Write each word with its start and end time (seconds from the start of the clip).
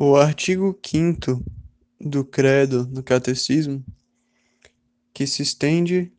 O 0.00 0.14
artigo 0.14 0.78
5 0.80 1.44
do 2.00 2.24
Credo 2.24 2.86
do 2.86 3.02
Catecismo, 3.02 3.84
que 5.12 5.26
se 5.26 5.42
estende 5.42 6.12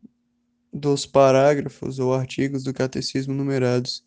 dos 0.74 1.06
parágrafos 1.06 1.98
ou 1.98 2.14
artigos 2.14 2.66
do 2.66 2.74
Catecismo 2.74 3.34
numerados 3.34 4.04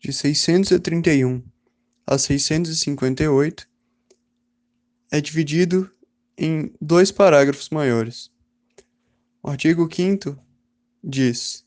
de 0.00 0.12
631 0.12 1.40
a 2.04 2.18
658, 2.18 3.68
é 5.12 5.20
dividido 5.20 5.88
em 6.36 6.74
dois 6.80 7.12
parágrafos 7.12 7.70
maiores. 7.70 8.28
O 9.40 9.48
artigo 9.48 9.88
5 9.88 10.36
diz: 11.04 11.64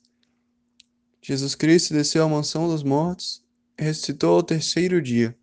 Jesus 1.22 1.56
Cristo 1.56 1.94
desceu 1.94 2.26
à 2.26 2.28
mansão 2.28 2.68
dos 2.68 2.84
mortos 2.84 3.42
ressuscitou 3.78 4.36
ao 4.36 4.44
terceiro 4.44 5.02
dia. 5.02 5.39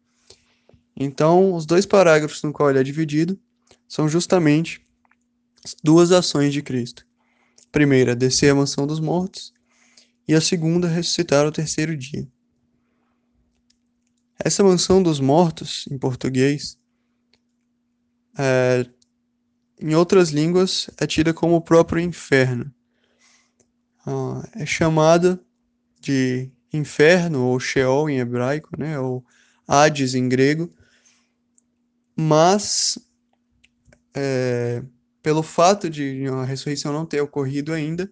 Então, 0.97 1.55
os 1.55 1.67
dois 1.67 1.85
parágrafos 1.85 2.43
no 2.43 2.53
qual 2.53 2.71
ele 2.71 2.79
é 2.79 2.83
dividido 2.83 3.39
são 3.87 4.09
justamente 4.09 4.81
as 5.63 5.77
duas 5.83 6.11
ações 6.11 6.53
de 6.53 6.63
Cristo. 6.63 7.07
A 7.67 7.71
primeira, 7.71 8.17
descer 8.17 8.51
à 8.51 8.55
mansão 8.55 8.87
dos 8.87 9.01
mortos, 9.01 9.53
e 10.27 10.35
a 10.35 10.41
segunda, 10.41 10.89
ressuscitar 10.89 11.45
ao 11.45 11.53
terceiro 11.53 11.97
dia. 11.97 12.27
Essa 14.39 14.65
mansão 14.65 15.03
dos 15.03 15.21
mortos, 15.21 15.87
em 15.91 15.99
português, 15.99 16.79
é, 18.39 18.87
em 19.81 19.95
outras 19.95 20.31
línguas, 20.31 20.91
é 20.99 21.07
tida 21.07 21.33
como 21.33 21.57
o 21.57 21.61
próprio 21.61 22.01
inferno. 22.01 22.73
Ah, 24.07 24.49
é 24.55 24.67
chamada 24.67 25.41
de 26.01 26.51
inferno, 26.73 27.45
ou 27.45 27.59
Sheol 27.59 28.11
em 28.11 28.19
hebraico, 28.19 28.71
né, 28.79 28.99
ou 28.99 29.25
Hades 29.67 30.15
em 30.15 30.29
grego, 30.29 30.71
mas 32.17 32.99
é, 34.15 34.83
pelo 35.23 35.43
fato 35.43 35.91
de 35.91 36.27
a 36.29 36.45
ressurreição 36.45 36.93
não 36.93 37.05
ter 37.05 37.21
ocorrido 37.21 37.73
ainda, 37.73 38.11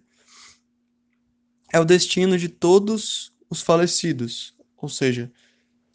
é 1.73 1.79
o 1.79 1.85
destino 1.85 2.37
de 2.37 2.47
todos 2.47 3.33
os 3.49 3.61
falecidos, 3.61 4.55
ou 4.77 4.87
seja, 4.87 5.31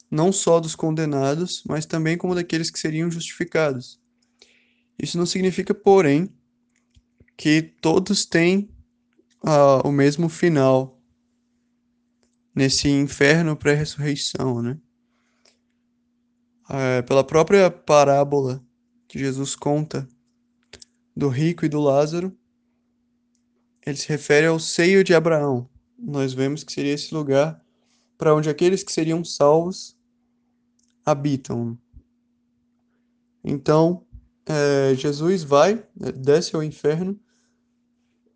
não 0.09 0.31
só 0.31 0.59
dos 0.59 0.75
condenados, 0.75 1.63
mas 1.65 1.85
também 1.85 2.17
como 2.17 2.35
daqueles 2.35 2.69
que 2.69 2.79
seriam 2.79 3.09
justificados. 3.09 3.99
Isso 5.01 5.17
não 5.17 5.25
significa, 5.25 5.73
porém, 5.73 6.29
que 7.37 7.61
todos 7.61 8.25
têm 8.25 8.69
uh, 9.43 9.87
o 9.87 9.91
mesmo 9.91 10.27
final 10.27 11.01
nesse 12.53 12.89
inferno 12.89 13.55
pré-ressurreição, 13.55 14.61
né? 14.61 14.77
É, 16.71 17.01
pela 17.01 17.23
própria 17.23 17.69
parábola 17.69 18.63
que 19.07 19.19
Jesus 19.19 19.55
conta 19.55 20.07
do 21.15 21.27
rico 21.27 21.65
e 21.65 21.69
do 21.69 21.81
Lázaro, 21.81 22.35
ele 23.85 23.97
se 23.97 24.07
refere 24.07 24.47
ao 24.47 24.59
seio 24.59 25.03
de 25.03 25.13
Abraão. 25.13 25.69
Nós 25.99 26.33
vemos 26.33 26.63
que 26.63 26.71
seria 26.71 26.93
esse 26.93 27.13
lugar 27.13 27.61
para 28.17 28.33
onde 28.33 28.49
aqueles 28.49 28.83
que 28.83 28.91
seriam 28.91 29.23
salvos 29.23 29.97
habitam. 31.05 31.77
Então, 33.43 34.05
é, 34.45 34.95
Jesus 34.95 35.43
vai, 35.43 35.83
desce 36.15 36.55
ao 36.55 36.63
inferno, 36.63 37.19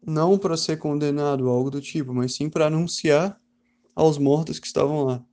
não 0.05 0.37
para 0.37 0.57
ser 0.57 0.77
condenado 0.77 1.45
ou 1.45 1.49
algo 1.49 1.71
do 1.71 1.79
tipo, 1.79 2.13
mas 2.13 2.35
sim 2.35 2.49
para 2.49 2.67
anunciar 2.67 3.39
aos 3.95 4.17
mortos 4.17 4.59
que 4.59 4.67
estavam 4.67 5.03
lá. 5.03 5.25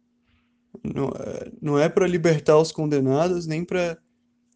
Não, 0.83 1.09
é, 1.09 1.53
não 1.61 1.78
é 1.78 1.89
para 1.89 2.06
libertar 2.06 2.59
os 2.59 2.73
condenados, 2.73 3.47
nem 3.47 3.65
para 3.65 3.98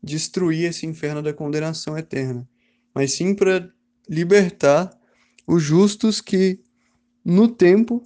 destruir 0.02 0.64
esse 0.70 0.86
inferno 0.86 1.22
da 1.22 1.32
condenação 1.32 1.96
eterna, 1.98 2.48
mas 2.94 3.12
sim 3.12 3.34
para 3.34 3.70
libertar 4.08 4.96
os 5.46 5.62
justos 5.62 6.20
que 6.20 6.60
no 7.24 7.48
tempo 7.48 8.02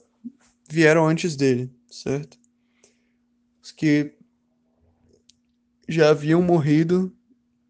vieram 0.69 1.07
antes 1.07 1.37
dele, 1.37 1.71
certo? 1.91 2.39
Os 3.63 3.71
que 3.71 4.15
já 5.89 6.11
haviam 6.11 6.41
morrido 6.41 7.15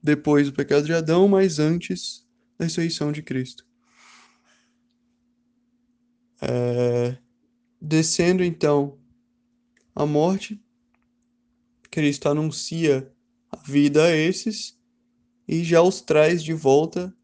depois 0.03 0.47
do 0.47 0.53
pecado 0.53 0.87
de 0.87 0.95
Adão, 0.95 1.27
mas 1.27 1.59
antes 1.59 2.27
da 2.59 2.65
ressurreição 2.67 3.11
de 3.11 3.23
Cristo. 3.23 3.67
É... 6.41 7.17
Descendo 7.81 8.45
então 8.45 9.00
a 10.01 10.07
morte. 10.07 10.59
Cristo 11.91 12.29
anuncia 12.29 13.13
a 13.51 13.57
vida 13.57 14.05
a 14.05 14.17
esses 14.17 14.79
e 15.47 15.63
já 15.63 15.83
os 15.83 16.01
traz 16.01 16.43
de 16.43 16.55
volta 16.55 17.15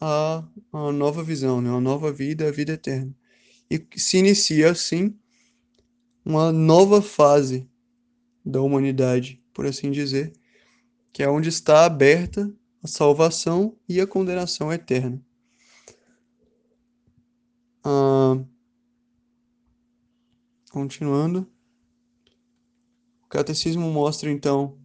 a 0.00 0.46
uma 0.72 0.92
nova 0.92 1.24
visão, 1.24 1.60
né? 1.60 1.70
uma 1.70 1.80
nova 1.80 2.12
vida, 2.12 2.46
a 2.46 2.52
vida 2.52 2.74
eterna. 2.74 3.12
E 3.68 3.84
se 3.96 4.18
inicia 4.18 4.70
assim 4.70 5.18
uma 6.24 6.52
nova 6.52 7.02
fase 7.02 7.68
da 8.44 8.60
humanidade, 8.60 9.42
por 9.52 9.66
assim 9.66 9.90
dizer, 9.90 10.32
que 11.12 11.22
é 11.22 11.28
onde 11.28 11.48
está 11.48 11.84
aberta 11.84 12.54
a 12.82 12.86
salvação 12.86 13.76
e 13.88 14.00
a 14.00 14.06
condenação 14.06 14.72
eterna. 14.72 15.20
Ah, 17.82 18.38
continuando. 20.70 21.50
O 23.28 23.30
catecismo 23.30 23.90
mostra 23.90 24.30
então 24.30 24.78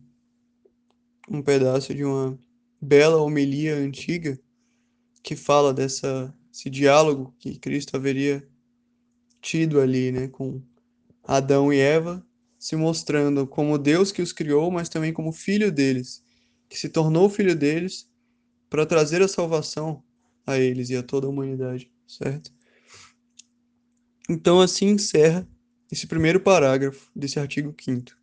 um 1.30 1.42
pedaço 1.42 1.96
de 1.96 2.04
uma 2.04 2.38
bela 2.82 3.22
homilia 3.22 3.74
antiga 3.78 4.38
que 5.24 5.34
fala 5.34 5.74
dessa 5.74 6.36
esse 6.54 6.70
diálogo 6.70 7.34
que 7.40 7.58
Cristo 7.58 7.96
haveria 7.96 8.46
tido 9.42 9.80
ali, 9.80 10.12
né, 10.12 10.28
com 10.28 10.62
Adão 11.24 11.72
e 11.72 11.80
Eva, 11.80 12.22
se 12.60 12.76
mostrando 12.76 13.48
como 13.48 13.78
Deus 13.78 14.12
que 14.12 14.22
os 14.22 14.34
criou, 14.34 14.70
mas 14.70 14.90
também 14.90 15.14
como 15.14 15.32
filho 15.32 15.72
deles, 15.72 16.22
que 16.68 16.78
se 16.78 16.90
tornou 16.90 17.30
filho 17.30 17.56
deles 17.56 18.10
para 18.70 18.86
trazer 18.86 19.22
a 19.22 19.28
salvação 19.28 20.04
a 20.46 20.60
eles 20.60 20.90
e 20.90 20.98
a 20.98 21.02
toda 21.02 21.28
a 21.28 21.30
humanidade, 21.30 21.90
certo? 22.06 22.52
Então 24.30 24.60
assim 24.60 24.90
encerra 24.90 25.48
esse 25.90 26.06
primeiro 26.06 26.42
parágrafo 26.42 27.10
desse 27.16 27.40
artigo 27.40 27.74
5 27.82 28.23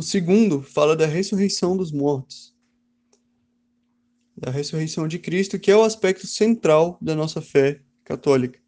o 0.00 0.02
segundo 0.02 0.62
fala 0.62 0.96
da 0.96 1.04
ressurreição 1.04 1.76
dos 1.76 1.92
mortos, 1.92 2.56
da 4.34 4.50
ressurreição 4.50 5.06
de 5.06 5.18
Cristo, 5.18 5.58
que 5.58 5.70
é 5.70 5.76
o 5.76 5.82
aspecto 5.82 6.26
central 6.26 6.96
da 7.02 7.14
nossa 7.14 7.42
fé 7.42 7.82
católica. 8.02 8.58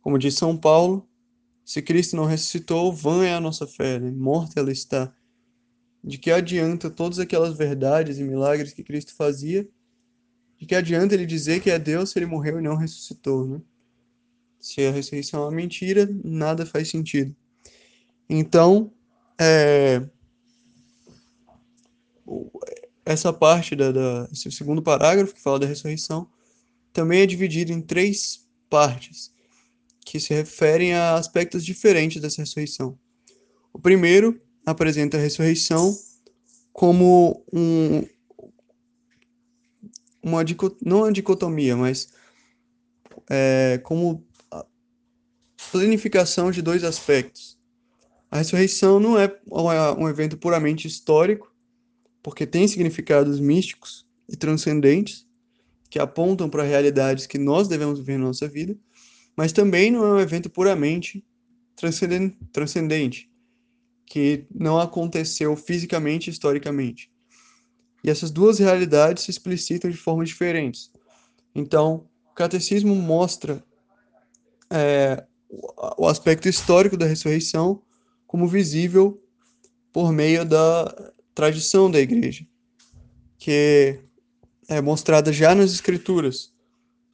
Como 0.00 0.16
diz 0.16 0.36
São 0.36 0.56
Paulo, 0.56 1.08
se 1.64 1.82
Cristo 1.82 2.14
não 2.14 2.26
ressuscitou, 2.26 2.92
vã 2.92 3.24
é 3.24 3.34
a 3.34 3.40
nossa 3.40 3.66
fé, 3.66 3.98
né? 3.98 4.12
morta 4.12 4.60
ela 4.60 4.70
está. 4.70 5.12
De 6.02 6.16
que 6.16 6.30
adianta 6.30 6.88
todas 6.88 7.18
aquelas 7.18 7.58
verdades 7.58 8.20
e 8.20 8.22
milagres 8.22 8.72
que 8.72 8.84
Cristo 8.84 9.16
fazia? 9.16 9.68
De 10.56 10.64
que 10.64 10.76
adianta 10.76 11.14
ele 11.14 11.26
dizer 11.26 11.60
que 11.60 11.72
é 11.72 11.78
Deus 11.78 12.10
se 12.10 12.20
ele 12.20 12.26
morreu 12.26 12.60
e 12.60 12.62
não 12.62 12.76
ressuscitou, 12.76 13.48
né? 13.48 13.60
Se 14.60 14.86
a 14.86 14.92
ressurreição 14.92 15.42
é 15.42 15.46
uma 15.46 15.50
mentira, 15.50 16.08
nada 16.22 16.64
faz 16.64 16.88
sentido. 16.88 17.34
Então, 18.30 18.92
é, 19.40 20.08
essa 23.04 23.32
parte 23.32 23.74
da, 23.74 23.90
da, 23.90 24.28
esse 24.32 24.50
segundo 24.52 24.82
parágrafo 24.82 25.34
que 25.34 25.40
fala 25.40 25.58
da 25.58 25.66
ressurreição 25.66 26.28
também 26.92 27.22
é 27.22 27.26
dividido 27.26 27.72
em 27.72 27.80
três 27.80 28.46
partes 28.68 29.32
que 30.04 30.20
se 30.20 30.34
referem 30.34 30.94
a 30.94 31.14
aspectos 31.14 31.64
diferentes 31.64 32.20
dessa 32.20 32.42
ressurreição. 32.42 32.98
O 33.72 33.78
primeiro 33.78 34.40
apresenta 34.66 35.16
a 35.16 35.20
ressurreição 35.20 35.96
como 36.72 37.44
um, 37.52 38.02
uma 40.22 40.44
não 40.84 40.98
uma 40.98 41.12
dicotomia, 41.12 41.76
mas 41.76 42.08
é, 43.28 43.80
como 43.82 44.24
planificação 45.70 46.50
de 46.50 46.62
dois 46.62 46.84
aspectos. 46.84 47.58
A 48.30 48.38
ressurreição 48.38 48.98
não 48.98 49.18
é 49.18 49.30
um 49.98 50.08
evento 50.08 50.36
puramente 50.36 50.86
histórico, 50.86 51.51
porque 52.22 52.46
tem 52.46 52.68
significados 52.68 53.40
místicos 53.40 54.06
e 54.28 54.36
transcendentes 54.36 55.26
que 55.90 55.98
apontam 55.98 56.48
para 56.48 56.62
realidades 56.62 57.26
que 57.26 57.38
nós 57.38 57.68
devemos 57.68 57.98
viver 57.98 58.16
na 58.16 58.26
nossa 58.26 58.48
vida, 58.48 58.76
mas 59.36 59.52
também 59.52 59.90
não 59.90 60.04
é 60.04 60.12
um 60.14 60.20
evento 60.20 60.48
puramente 60.48 61.24
transcendente, 62.52 63.30
que 64.06 64.46
não 64.54 64.78
aconteceu 64.78 65.56
fisicamente 65.56 66.28
e 66.28 66.30
historicamente. 66.30 67.10
E 68.04 68.10
essas 68.10 68.30
duas 68.30 68.58
realidades 68.58 69.24
se 69.24 69.30
explicitam 69.30 69.90
de 69.90 69.96
formas 69.96 70.28
diferentes. 70.28 70.90
Então, 71.54 72.08
o 72.30 72.34
catecismo 72.34 72.94
mostra 72.94 73.62
é, 74.70 75.24
o 75.98 76.08
aspecto 76.08 76.48
histórico 76.48 76.96
da 76.96 77.06
ressurreição 77.06 77.82
como 78.26 78.48
visível 78.48 79.22
por 79.92 80.10
meio 80.10 80.44
da, 80.44 81.12
tradição 81.34 81.90
da 81.90 82.00
igreja, 82.00 82.46
que 83.38 83.98
é 84.68 84.80
mostrada 84.80 85.32
já 85.32 85.54
nas 85.54 85.72
escrituras, 85.72 86.52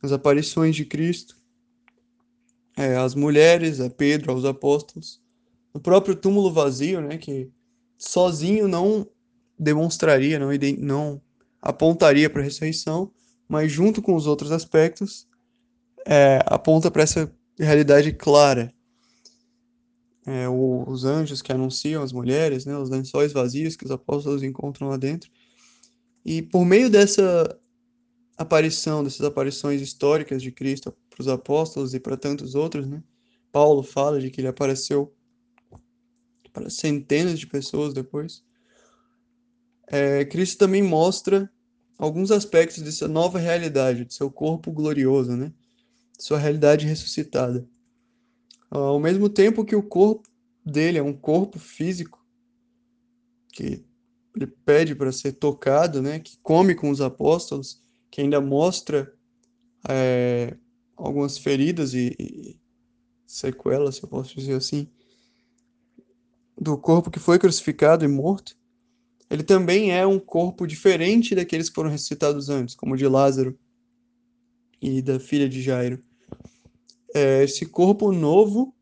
nas 0.03 0.13
aparições 0.13 0.77
de 0.77 0.85
Cristo, 0.85 1.37
é, 2.77 2.97
mulheres, 3.17 3.81
a 3.81 3.91
Pedro, 3.91 4.33
aos 4.33 4.45
apóstolos, 4.45 5.21
no 5.75 5.81
próprio 5.81 6.15
túmulo 6.15 6.53
vazio, 6.53 7.01
né, 7.01 7.19
que 7.19 7.51
sozinho 7.97 8.69
não 8.69 9.07
demonstraria, 9.59 10.39
não, 10.39 10.51
não 10.79 11.23
apontaria 11.61 12.31
para 12.31 12.41
a 12.41 12.45
ressurreição, 12.45 13.13
mas 13.49 13.73
junto 13.73 14.01
com 14.01 14.15
os 14.15 14.27
outros 14.27 14.53
aspectos, 14.53 15.27
é, 16.07 16.39
aponta 16.47 16.91
para 16.91 17.03
essa 17.03 17.33
realidade 17.59 18.13
clara. 18.13 18.73
É, 20.31 20.47
os 20.47 21.07
anjos 21.07 21.41
que 21.41 21.51
anunciam 21.51 22.03
as 22.03 22.13
mulheres, 22.13 22.67
né, 22.67 22.77
os 22.77 22.91
lençóis 22.91 23.33
vazios 23.33 23.77
que 23.77 23.87
os 23.87 23.91
apóstolos 23.91 24.43
encontram 24.43 24.91
lá 24.91 24.99
dentro. 24.99 25.31
E 26.23 26.43
por 26.43 26.67
meio 26.67 26.91
dessa 26.91 27.59
aparição, 28.37 29.03
dessas 29.03 29.23
aparições 29.23 29.81
históricas 29.81 30.43
de 30.43 30.53
Cristo 30.53 30.95
para 31.09 31.23
os 31.23 31.29
apóstolos 31.29 31.95
e 31.95 31.99
para 31.99 32.15
tantos 32.15 32.55
outros, 32.55 32.87
né, 32.87 33.03
Paulo 33.51 33.83
fala 33.83 34.21
de 34.21 34.31
que 34.31 34.43
ele 34.43 34.49
apareceu 34.49 35.17
para 36.53 36.69
centenas 36.69 37.41
de 37.41 37.47
pessoas 37.47 37.95
depois. 37.95 38.45
É, 39.87 40.27
Cristo 40.27 40.59
também 40.59 40.83
mostra 40.83 41.51
alguns 41.97 42.31
aspectos 42.31 42.83
dessa 42.83 43.09
nova 43.09 43.39
realidade, 43.39 44.05
de 44.05 44.13
seu 44.13 44.31
corpo 44.31 44.71
glorioso, 44.71 45.35
né? 45.35 45.51
Sua 46.19 46.39
realidade 46.39 46.87
ressuscitada. 46.87 47.67
Ao 48.71 48.99
mesmo 49.01 49.29
tempo 49.29 49.65
que 49.65 49.77
o 49.77 49.83
corpo 49.83 50.29
dele 50.65 50.99
é 50.99 51.03
um 51.03 51.13
corpo 51.13 51.59
físico, 51.59 52.25
que 53.53 53.85
ele 54.37 54.47
pede 54.47 54.95
para 54.95 55.11
ser 55.11 55.33
tocado, 55.33 56.03
né? 56.03 56.21
Que 56.21 56.39
come 56.43 56.75
com 56.75 56.91
os 56.91 57.01
apóstolos, 57.01 57.83
que 58.11 58.21
ainda 58.21 58.41
mostra 58.41 59.13
é, 59.89 60.57
algumas 60.97 61.39
feridas 61.39 61.95
e, 61.95 62.15
e 62.19 62.61
sequelas, 63.27 63.97
se 63.97 64.05
eu 64.05 64.09
posso 64.09 64.35
dizer 64.35 64.55
assim, 64.55 64.89
do 66.61 66.77
corpo 66.77 67.11
que 67.11 67.19
foi 67.19 67.39
crucificado 67.39 68.05
e 68.05 68.09
morto 68.09 68.59
ele 69.31 69.43
também 69.43 69.93
é 69.93 70.07
um 70.07 70.19
corpo 70.19 70.67
diferente 70.67 71.35
daqueles 71.35 71.69
que 71.69 71.75
foram 71.75 71.91
ressuscitados 71.91 72.49
antes, 72.49 72.75
como 72.75 72.95
o 72.95 72.97
de 72.97 73.07
Lázaro 73.07 73.59
e 74.81 75.03
da 75.03 75.21
filha 75.21 75.49
de 75.49 75.61
Jairo. 75.61 76.03
É, 77.15 77.45
esse 77.45 77.67
corpo 77.67 78.13
novo 78.13 78.75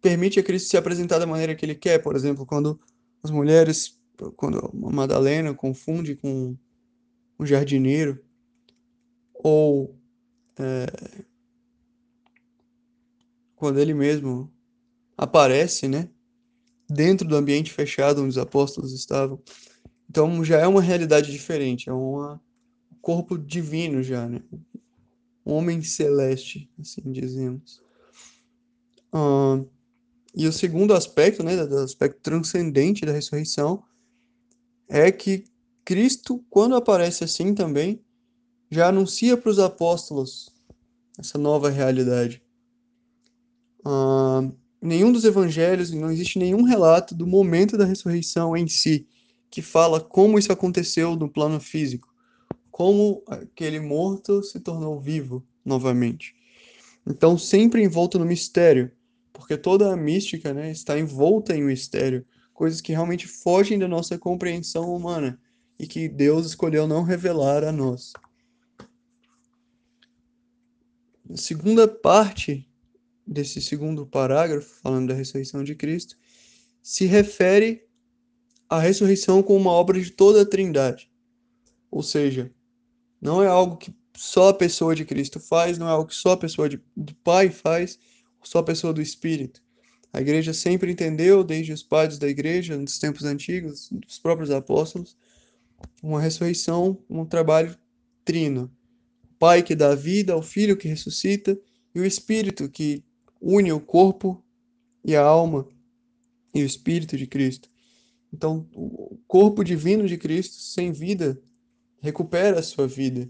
permite 0.00 0.38
a 0.38 0.42
Cristo 0.42 0.68
se 0.68 0.76
apresentar 0.76 1.18
da 1.18 1.26
maneira 1.26 1.54
que 1.54 1.64
ele 1.64 1.74
quer, 1.74 1.98
por 1.98 2.14
exemplo, 2.14 2.46
quando 2.46 2.78
as 3.22 3.30
mulheres, 3.30 3.98
quando 4.36 4.58
a 4.58 4.90
Madalena 4.92 5.54
confunde 5.54 6.14
com 6.14 6.56
um 7.38 7.46
jardineiro, 7.46 8.22
ou 9.34 9.96
é, 10.58 10.86
quando 13.54 13.78
ele 13.78 13.94
mesmo 13.94 14.52
aparece, 15.16 15.88
né? 15.88 16.08
dentro 16.88 17.26
do 17.26 17.36
ambiente 17.36 17.72
fechado 17.72 18.20
onde 18.20 18.30
os 18.30 18.38
apóstolos 18.38 18.92
estavam. 18.92 19.40
Então 20.08 20.44
já 20.44 20.58
é 20.58 20.66
uma 20.66 20.80
realidade 20.80 21.32
diferente, 21.32 21.88
é 21.88 21.92
um 21.92 22.38
corpo 23.00 23.36
divino 23.36 24.02
já, 24.02 24.28
né? 24.28 24.40
Um 25.46 25.52
homem 25.52 25.80
celeste, 25.80 26.68
assim 26.80 27.12
dizemos. 27.12 27.80
E 30.34 30.46
o 30.46 30.52
segundo 30.52 30.92
aspecto, 30.92 31.42
né, 31.42 31.64
do 31.64 31.78
aspecto 31.78 32.20
transcendente 32.20 33.06
da 33.06 33.12
ressurreição, 33.12 33.82
é 34.88 35.10
que 35.12 35.44
Cristo, 35.84 36.44
quando 36.50 36.74
aparece 36.74 37.22
assim 37.24 37.54
também, 37.54 38.02
já 38.70 38.88
anuncia 38.88 39.36
para 39.36 39.50
os 39.50 39.60
apóstolos 39.60 40.52
essa 41.16 41.38
nova 41.38 41.70
realidade. 41.70 42.42
Nenhum 44.82 45.12
dos 45.12 45.24
evangelhos, 45.24 45.92
não 45.92 46.10
existe 46.10 46.38
nenhum 46.38 46.62
relato 46.64 47.14
do 47.14 47.26
momento 47.26 47.78
da 47.78 47.84
ressurreição 47.84 48.56
em 48.56 48.66
si, 48.66 49.06
que 49.48 49.62
fala 49.62 50.00
como 50.00 50.38
isso 50.38 50.52
aconteceu 50.52 51.14
no 51.16 51.30
plano 51.30 51.60
físico, 51.60 52.12
como 52.76 53.22
aquele 53.26 53.80
morto 53.80 54.42
se 54.42 54.60
tornou 54.60 55.00
vivo 55.00 55.42
novamente. 55.64 56.34
Então, 57.06 57.38
sempre 57.38 57.82
envolto 57.82 58.18
no 58.18 58.26
mistério, 58.26 58.92
porque 59.32 59.56
toda 59.56 59.90
a 59.90 59.96
mística 59.96 60.52
né, 60.52 60.70
está 60.72 60.98
envolta 60.98 61.56
em 61.56 61.62
mistério, 61.62 62.26
coisas 62.52 62.82
que 62.82 62.92
realmente 62.92 63.26
fogem 63.26 63.78
da 63.78 63.88
nossa 63.88 64.18
compreensão 64.18 64.94
humana 64.94 65.40
e 65.78 65.86
que 65.86 66.06
Deus 66.06 66.44
escolheu 66.48 66.86
não 66.86 67.02
revelar 67.02 67.64
a 67.64 67.72
nós. 67.72 68.12
A 71.30 71.36
segunda 71.38 71.88
parte 71.88 72.68
desse 73.26 73.62
segundo 73.62 74.06
parágrafo, 74.06 74.82
falando 74.82 75.08
da 75.08 75.14
ressurreição 75.14 75.64
de 75.64 75.74
Cristo, 75.74 76.14
se 76.82 77.06
refere 77.06 77.86
à 78.68 78.78
ressurreição 78.78 79.42
como 79.42 79.60
uma 79.60 79.72
obra 79.72 79.98
de 79.98 80.10
toda 80.10 80.42
a 80.42 80.46
Trindade. 80.46 81.10
Ou 81.90 82.02
seja, 82.02 82.54
não 83.20 83.42
é 83.42 83.46
algo 83.46 83.76
que 83.76 83.94
só 84.16 84.48
a 84.48 84.54
pessoa 84.54 84.94
de 84.94 85.04
Cristo 85.04 85.38
faz, 85.38 85.78
não 85.78 85.86
é 85.86 85.90
algo 85.90 86.08
que 86.08 86.14
só 86.14 86.32
a 86.32 86.36
pessoa 86.36 86.68
de, 86.68 86.80
do 86.96 87.14
Pai 87.16 87.50
faz, 87.50 87.98
só 88.42 88.58
a 88.58 88.62
pessoa 88.62 88.92
do 88.92 89.02
Espírito. 89.02 89.62
A 90.12 90.20
igreja 90.20 90.54
sempre 90.54 90.90
entendeu, 90.90 91.44
desde 91.44 91.72
os 91.72 91.82
padres 91.82 92.18
da 92.18 92.28
igreja, 92.28 92.76
nos 92.76 92.98
tempos 92.98 93.24
antigos, 93.24 93.88
dos 93.90 94.18
próprios 94.18 94.50
apóstolos, 94.50 95.16
uma 96.02 96.20
ressurreição, 96.20 96.98
um 97.10 97.24
trabalho 97.24 97.76
trino. 98.24 98.70
O 99.24 99.34
Pai 99.38 99.62
que 99.62 99.74
dá 99.74 99.94
vida, 99.94 100.36
o 100.36 100.42
Filho 100.42 100.76
que 100.76 100.88
ressuscita 100.88 101.58
e 101.94 102.00
o 102.00 102.04
Espírito 102.04 102.68
que 102.68 103.04
une 103.40 103.72
o 103.72 103.80
corpo 103.80 104.42
e 105.04 105.14
a 105.14 105.22
alma 105.22 105.68
e 106.54 106.62
o 106.62 106.66
espírito 106.66 107.16
de 107.16 107.26
Cristo. 107.26 107.70
Então, 108.32 108.68
o 108.74 109.18
corpo 109.26 109.62
divino 109.62 110.06
de 110.08 110.16
Cristo, 110.16 110.56
sem 110.56 110.92
vida, 110.92 111.40
recupera 112.00 112.58
a 112.58 112.62
sua 112.62 112.86
vida. 112.86 113.28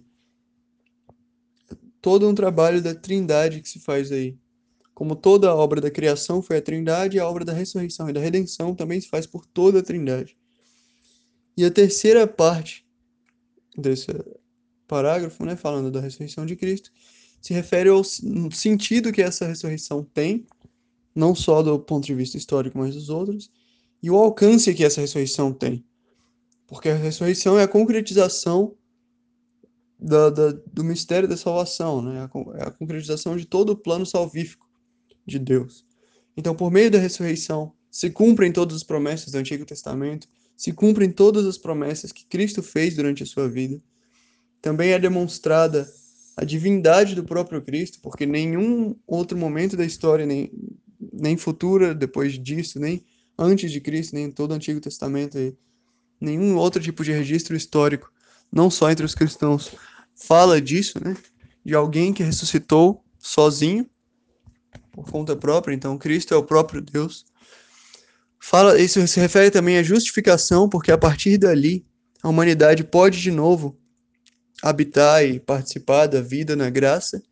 Todo 2.01 2.29
um 2.29 2.35
trabalho 2.35 2.83
da 2.83 2.95
Trindade 2.95 3.61
que 3.61 3.69
se 3.69 3.81
faz 3.81 4.13
aí. 4.13 4.37
Como 4.95 5.15
toda 5.15 5.51
a 5.51 5.55
obra 5.55 5.81
da 5.81 5.91
criação 5.91 6.41
foi 6.41 6.59
a 6.59 6.63
Trindade, 6.63 7.19
a 7.19 7.29
obra 7.29 7.45
da 7.45 7.53
ressurreição 7.53 8.09
e 8.09 8.13
da 8.13 8.21
redenção 8.21 8.75
também 8.75 9.01
se 9.01 9.09
faz 9.09 9.27
por 9.27 9.45
toda 9.45 9.81
a 9.81 9.83
Trindade. 9.83 10.37
E 11.57 11.65
a 11.65 11.71
terceira 11.71 12.27
parte 12.27 12.87
desse 13.77 14.07
parágrafo, 14.87 15.45
né, 15.45 15.57
falando 15.57 15.91
da 15.91 16.01
ressurreição 16.01 16.47
de 16.47 16.57
Cristo, 16.57 16.93
se 17.41 17.53
refere 17.53 17.89
ao 17.89 18.03
sentido 18.05 19.13
que 19.13 19.23
essa 19.23 19.47
ressurreição 19.47 20.03
tem, 20.03 20.47
não 21.15 21.35
só 21.35 21.63
do 21.63 21.79
ponto 21.79 22.07
de 22.07 22.15
vista 22.15 22.37
histórico, 22.37 22.79
mas 22.79 22.95
dos 22.95 23.09
outros, 23.09 23.51
e 24.03 24.11
o 24.11 24.17
alcance 24.17 24.75
que 24.75 24.85
essa 24.85 25.01
ressurreição 25.01 25.53
tem. 25.53 25.85
Porque 26.67 26.89
a 26.89 26.95
ressurreição 26.95 27.59
é 27.59 27.63
a 27.63 27.69
concretização 27.69 28.75
da, 29.99 30.31
da, 30.31 30.53
do 30.73 30.85
mistério 30.85 31.29
da 31.29 31.37
salvação, 31.37 32.03
né? 32.03 32.29
é 32.59 32.63
a 32.65 32.71
concretização 32.71 33.37
de 33.37 33.47
todo 33.47 33.71
o 33.71 33.77
plano 33.77 34.05
salvífico 34.05 34.67
de 35.25 35.39
Deus. 35.39 35.85
Então, 36.37 36.55
por 36.55 36.71
meio 36.71 36.91
da 36.91 36.99
ressurreição, 36.99 37.73
se 37.91 38.11
cumprem 38.11 38.53
todas 38.53 38.77
as 38.77 38.83
promessas 38.83 39.33
do 39.33 39.39
Antigo 39.39 39.65
Testamento, 39.65 40.29
se 40.57 40.73
cumprem 40.73 41.11
todas 41.11 41.47
as 41.47 41.57
promessas 41.57 42.13
que 42.13 42.27
Cristo 42.27 42.63
fez 42.63 42.95
durante 42.95 43.23
a 43.23 43.27
sua 43.27 43.49
vida. 43.49 43.81
Também 44.61 44.91
é 44.91 44.99
demonstrada 44.99 45.89
a 46.37 46.45
divindade 46.45 47.15
do 47.15 47.25
próprio 47.25 47.63
Cristo, 47.63 47.99
porque 48.03 48.27
nenhum 48.27 48.95
outro 49.07 49.37
momento 49.37 49.77
da 49.77 49.85
história, 49.85 50.27
nem, 50.27 50.51
nem 51.13 51.37
futura 51.37 51.95
depois 51.95 52.39
disso, 52.39 52.79
nem 52.79 53.03
antes 53.39 53.73
de 53.73 53.81
Cristo, 53.81 54.15
nem 54.15 54.25
em 54.25 54.31
todo 54.31 54.51
o 54.51 54.55
Antigo 54.55 54.81
Testamento, 54.81 55.39
nenhum 56.21 56.57
outro 56.57 56.83
tipo 56.83 57.05
de 57.05 57.13
registro 57.13 57.57
histórico, 57.57 58.11
não 58.53 58.71
só 58.71 58.91
entre 58.91 59.05
os 59.05 59.15
cristãos, 59.15 59.73
fala 60.15 60.61
disso, 60.61 61.03
né? 61.03 61.17
De 61.65 61.75
alguém 61.75 62.13
que 62.13 62.23
ressuscitou 62.23 63.05
sozinho, 63.19 63.89
por 64.93 65.11
conta 65.11 65.37
própria, 65.37 65.75
então 65.75 65.99
Cristo 65.99 66.33
é 66.33 66.37
o 66.37 66.43
próprio 66.43 66.81
Deus. 66.81 67.27
Fala, 68.41 68.81
isso 68.81 69.07
se 69.07 69.21
refere 69.21 69.51
também 69.51 69.77
à 69.77 69.83
justificação, 69.83 70.69
porque 70.69 70.91
a 70.91 70.99
partir 70.99 71.37
dali 71.37 71.85
a 72.23 72.29
humanidade 72.29 72.83
pode 72.83 73.21
de 73.21 73.31
novo 73.31 73.79
habitar 74.63 75.25
e 75.25 75.39
participar 75.39 76.07
da 76.07 76.23
vida 76.23 76.57
na 76.57 76.71
graça. 76.71 77.23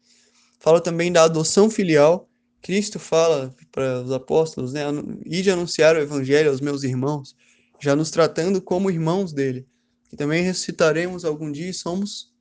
Fala 0.61 0.81
também 0.81 1.11
da 1.11 1.25
adoção 1.25 1.71
filial. 1.71 2.29
Cristo 2.61 2.99
fala 2.99 3.55
para 3.71 4.03
os 4.03 4.13
apóstolos, 4.13 4.73
né, 4.73 4.83
e 5.25 5.43
de 5.43 5.51
anunciar 5.51 5.97
o 5.97 6.01
evangelho 6.01 6.51
aos 6.51 6.61
meus 6.61 6.83
irmãos, 6.83 7.35
já 7.81 7.95
nos 7.95 8.11
tratando 8.11 8.61
como 8.61 8.91
irmãos 8.91 9.33
dele. 9.33 9.67
E 10.13 10.17
também 10.17 10.43
ressuscitaremos 10.43 11.25
algum 11.25 11.51
dia 11.51 11.69
e 11.69 11.75
somos 11.75 12.33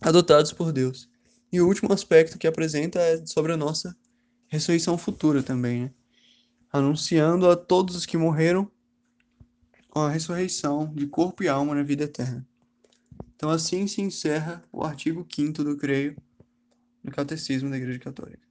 adotados 0.00 0.52
por 0.52 0.72
Deus. 0.72 1.08
E 1.52 1.60
o 1.60 1.66
último 1.66 1.92
aspecto 1.92 2.38
que 2.38 2.46
apresenta 2.46 3.00
é 3.00 3.24
sobre 3.26 3.52
a 3.52 3.56
nossa 3.56 3.96
ressurreição 4.48 4.98
futura 4.98 5.42
também, 5.42 5.84
né? 5.84 5.94
Anunciando 6.72 7.48
a 7.48 7.56
todos 7.56 7.96
os 7.96 8.06
que 8.06 8.16
morreram 8.16 8.70
a 9.94 10.08
ressurreição 10.08 10.92
de 10.94 11.06
corpo 11.06 11.42
e 11.42 11.48
alma 11.48 11.74
na 11.74 11.82
vida 11.82 12.04
eterna. 12.04 12.46
Então, 13.34 13.50
assim 13.50 13.86
se 13.86 14.00
encerra 14.00 14.62
o 14.70 14.84
artigo 14.84 15.26
5 15.28 15.64
do 15.64 15.76
Creio 15.76 16.16
no 17.02 17.10
Catecismo 17.10 17.70
da 17.70 17.76
Igreja 17.76 17.98
Católica. 17.98 18.49